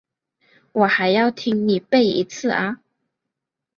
[0.71, 2.81] 我还要听你背一次啊？